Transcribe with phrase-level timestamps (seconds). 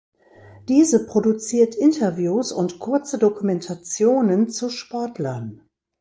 [0.67, 5.61] Diese produziert Interviews und kurze Dokumentationen zu Sportlern.